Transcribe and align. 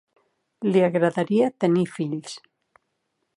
Li 0.69 0.81
agradaria 0.87 1.51
tenir 1.65 1.85
fills. 1.99 2.35